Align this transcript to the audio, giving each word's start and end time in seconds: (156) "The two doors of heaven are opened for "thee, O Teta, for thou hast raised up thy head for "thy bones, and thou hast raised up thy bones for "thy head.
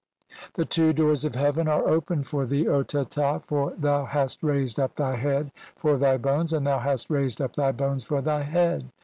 (156) 0.55 0.55
"The 0.55 0.65
two 0.65 0.93
doors 0.93 1.25
of 1.25 1.35
heaven 1.35 1.67
are 1.67 1.87
opened 1.87 2.25
for 2.25 2.47
"thee, 2.47 2.67
O 2.67 2.81
Teta, 2.81 3.39
for 3.45 3.75
thou 3.77 4.05
hast 4.05 4.41
raised 4.41 4.79
up 4.79 4.95
thy 4.95 5.15
head 5.15 5.51
for 5.75 5.95
"thy 5.95 6.17
bones, 6.17 6.53
and 6.53 6.65
thou 6.65 6.79
hast 6.79 7.11
raised 7.11 7.39
up 7.39 7.55
thy 7.55 7.71
bones 7.71 8.03
for 8.03 8.19
"thy 8.19 8.41
head. 8.41 8.89